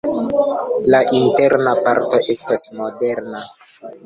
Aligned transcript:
La 0.93 1.01
interna 1.17 1.75
parto 1.89 2.23
estas 2.37 2.65
moderna. 2.81 3.45